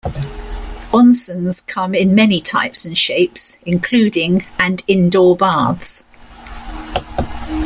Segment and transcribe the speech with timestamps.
[0.91, 6.05] Onsens come in many types and shapes, including and indoor baths.